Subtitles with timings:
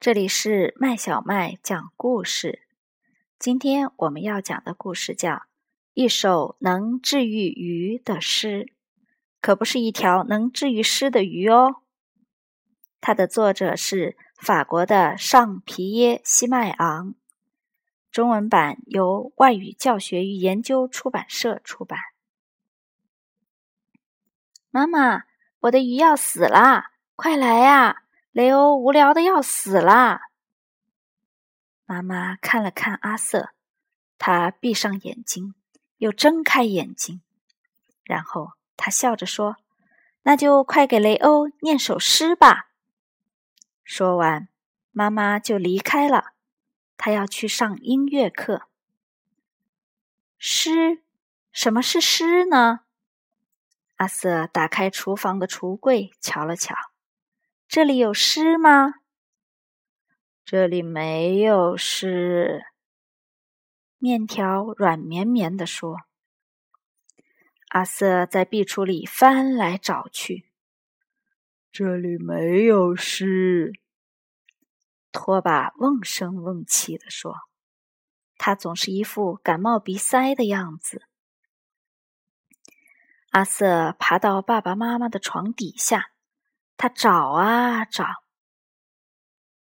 [0.00, 2.62] 这里是麦小麦讲故事。
[3.38, 5.32] 今天我们要讲的故事叫
[5.92, 8.64] 《一首能治愈鱼的诗》，
[9.42, 11.82] 可不是一条能治愈诗的鱼哦。
[13.02, 17.14] 它的作者是法国的尚皮耶·西麦昂，
[18.10, 21.98] 中文版由外语教学与研究出版社出版。
[24.70, 25.24] 妈妈，
[25.58, 26.92] 我的鱼要死啦！
[27.14, 28.04] 快来呀！
[28.32, 30.20] 雷欧无聊的要死啦！
[31.84, 33.50] 妈妈看了看阿瑟，
[34.18, 35.54] 他闭上眼睛，
[35.96, 37.22] 又睁开眼睛，
[38.04, 39.56] 然后他笑着说
[40.22, 42.68] ：“那就快给雷欧念首诗吧。”
[43.82, 44.48] 说完，
[44.92, 46.32] 妈妈就离开了。
[46.96, 48.68] 她要去上音乐课。
[50.38, 51.02] 诗？
[51.50, 52.80] 什么是诗呢？
[53.96, 56.89] 阿瑟打开厨房的橱柜，瞧了瞧。
[57.72, 58.94] 这里有诗吗？
[60.44, 62.64] 这里没有诗。
[63.98, 65.98] 面条软绵绵地说
[67.70, 70.50] ：“阿瑟在壁橱里翻来找去，
[71.70, 73.72] 这里没有诗。”
[75.12, 77.36] 拖把瓮声瓮气地说
[78.36, 81.06] ：“他总是一副感冒鼻塞的样子。”
[83.30, 86.09] 阿瑟爬到爸爸妈妈的床底下。
[86.82, 88.24] 他找啊找，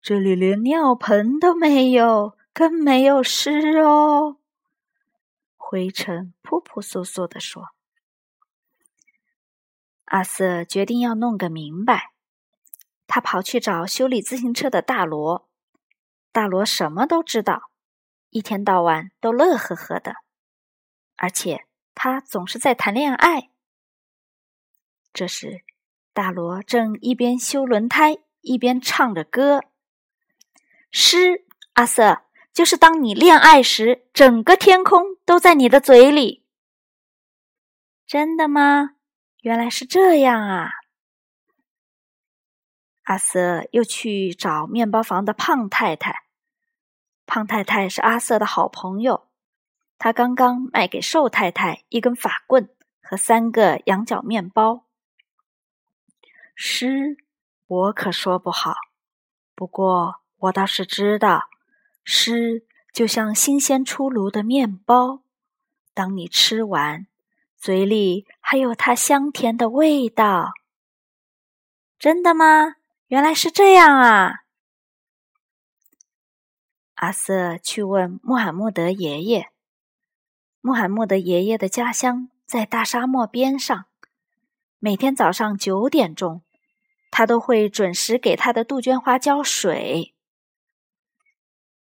[0.00, 4.36] 这里连尿盆都没有，更没有湿哦。
[5.56, 7.70] 灰尘扑扑簌簌地说
[10.06, 12.12] ：“阿瑟决定要弄个明白。”
[13.08, 15.48] 他跑去找修理自行车的大罗。
[16.30, 17.72] 大罗什么都知道，
[18.28, 20.14] 一天到晚都乐呵呵的，
[21.16, 23.50] 而且他总是在谈恋爱。
[25.12, 25.64] 这时。
[26.12, 29.62] 大罗正一边修轮胎一边唱着歌。
[30.90, 31.44] 诗，
[31.74, 36.44] 阿瑟，就是当你恋爱时，整个天空都在你的嘴里。
[38.06, 38.96] 真的吗？
[39.42, 40.68] 原来是这样啊！
[43.04, 46.24] 阿瑟又去找面包房的胖太太。
[47.24, 49.28] 胖太太是阿瑟的好朋友，
[49.96, 52.68] 他刚刚卖给瘦太太一根法棍
[53.00, 54.86] 和三个羊角面包。
[56.62, 57.16] 诗，
[57.66, 58.74] 我可说不好。
[59.54, 61.44] 不过我倒是知道，
[62.04, 65.22] 诗就像新鲜出炉的面包，
[65.94, 67.06] 当你吃完，
[67.56, 70.52] 嘴里还有它香甜的味道。
[71.98, 72.76] 真的吗？
[73.06, 74.40] 原来是这样啊！
[76.96, 79.50] 阿瑟去问穆罕默德爷爷。
[80.60, 83.86] 穆罕默德爷爷的家乡在大沙漠边上，
[84.78, 86.42] 每天早上九点钟。
[87.10, 90.14] 他都会准时给他的杜鹃花浇水。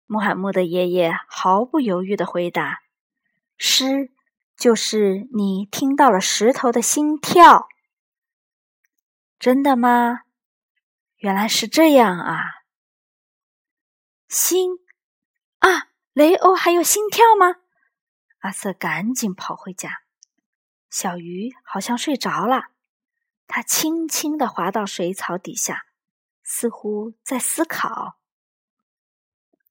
[0.05, 2.81] 穆罕默德爷爷毫不犹豫的回答
[3.57, 4.11] ：“诗
[4.57, 7.67] 就是你听到了石头的心跳。”
[9.39, 10.23] 真的吗？
[11.17, 12.41] 原来是这样啊！
[14.27, 14.79] 心
[15.59, 17.57] 啊，雷欧还有心跳吗？
[18.39, 20.01] 阿瑟赶紧跑回家。
[20.89, 22.69] 小鱼好像睡着了。
[23.51, 25.85] 他轻轻地滑到水草底下，
[26.43, 28.19] 似乎在思考。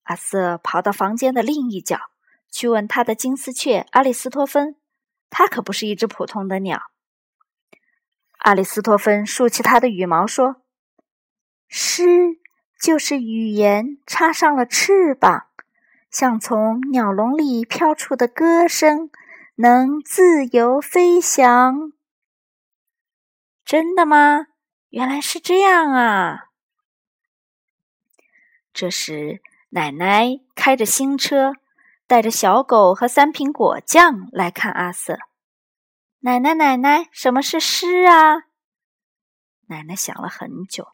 [0.02, 2.10] 阿瑟跑到房间的另一角，
[2.50, 4.74] 去问他的金丝雀阿里斯托芬。
[5.30, 6.90] 它可不是一只普通的鸟。
[8.38, 10.62] 阿里斯托芬竖起他的羽毛说
[11.68, 12.38] ：“诗
[12.80, 15.46] 就是语言插上了翅膀，
[16.10, 19.10] 像从鸟笼里飘出的歌声，
[19.56, 21.92] 能自由飞翔。”
[23.68, 24.46] 真的吗？
[24.88, 26.46] 原来是这样啊！
[28.72, 31.52] 这时，奶奶开着新车，
[32.06, 35.18] 带着小狗和三瓶果酱来看阿瑟。
[36.20, 38.36] 奶奶，奶奶，什么是诗啊？
[39.66, 40.88] 奶奶想了很久，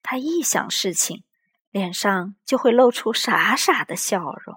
[0.00, 1.24] 她一想事情，
[1.72, 4.56] 脸上就会露出傻傻的笑容。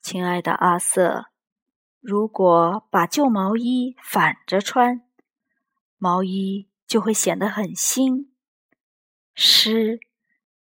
[0.00, 1.26] 亲爱的阿瑟，
[2.00, 5.02] 如果把旧毛衣反着穿。
[6.02, 8.32] 毛衣就会显得很新，
[9.34, 10.00] 诗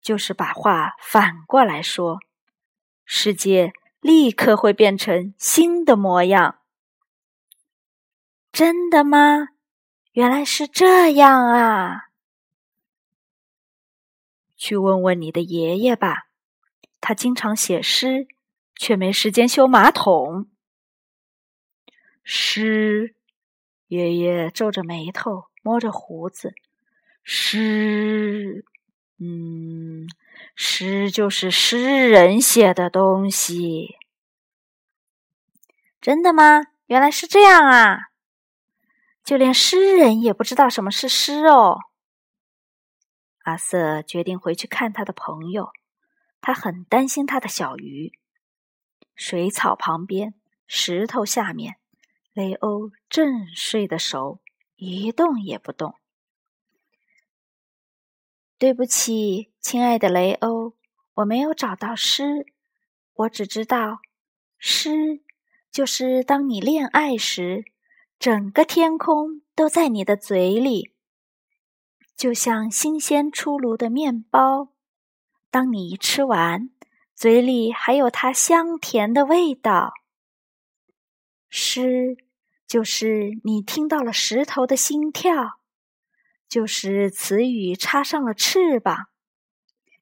[0.01, 2.21] 就是把话反过来说，
[3.05, 6.61] 世界立刻会变成新的模样。
[8.51, 9.49] 真的吗？
[10.13, 12.09] 原来是这样啊！
[14.57, 16.29] 去问问你的爷爷吧，
[16.99, 18.27] 他经常写诗，
[18.75, 20.49] 却没时间修马桶。
[22.25, 23.16] 诗。
[23.89, 26.55] 爷爷皱着眉头，摸着胡子，
[27.23, 28.65] 诗，
[29.19, 30.09] 嗯，
[30.55, 33.97] 诗就是诗人写的东西。
[36.01, 36.63] 真的吗？
[36.87, 38.11] 原来是这样啊！
[39.25, 41.81] 就连诗人也不知道什么是诗哦。
[43.43, 45.71] 阿瑟决定回去看他的朋友，
[46.41, 48.13] 他很担心他的小鱼。
[49.17, 50.35] 水草旁边，
[50.69, 51.77] 石头下面，
[52.37, 54.43] 雷欧正睡得熟，
[54.75, 55.95] 一动也不动。
[58.59, 60.75] 对不起，亲爱的雷欧，
[61.15, 62.45] 我没有找到诗，
[63.15, 64.01] 我只知道
[64.59, 65.23] 诗。
[65.73, 67.73] 就是当你恋爱时，
[68.19, 70.93] 整个天空都在你的嘴里，
[72.15, 74.75] 就像新鲜出炉的面包。
[75.51, 76.69] 当你一吃完，
[77.15, 79.95] 嘴里还有它香甜的味道。
[81.49, 82.26] 诗
[82.67, 85.61] 就是你听到了石头的心跳，
[86.49, 89.07] 就是词语插上了翅膀，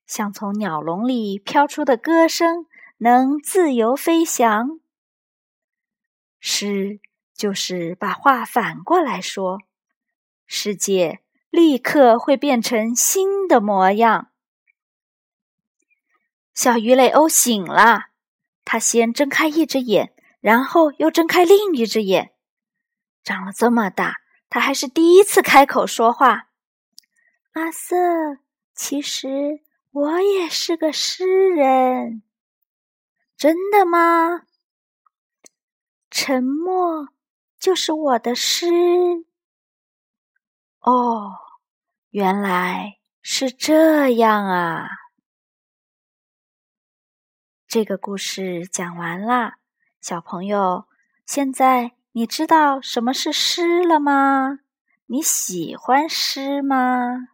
[0.07, 2.67] 像从鸟笼里飘出的歌声，
[2.99, 4.81] 能自由飞翔。
[6.41, 7.01] 诗
[7.35, 9.59] 就是把话反过来说，
[10.47, 11.21] 世界
[11.51, 14.31] 立刻会变成新的模样。
[16.55, 18.09] 小鱼雷欧醒了，
[18.65, 22.34] 他先睁开一只眼，然后又睁开另一只眼。
[23.25, 26.51] 长了这么大，他还是第一次开口说话。
[27.55, 27.97] 阿瑟，
[28.75, 32.23] 其实我也是个诗人，
[33.37, 34.43] 真的吗？
[36.11, 37.09] 沉默
[37.59, 38.67] 就是我的诗。
[40.81, 41.33] 哦，
[42.11, 44.87] 原来是这样啊！
[47.67, 49.59] 这个故事讲完啦，
[50.01, 50.87] 小朋友，
[51.25, 54.61] 现在你知道什么是诗了吗？
[55.07, 57.34] 你喜欢诗吗？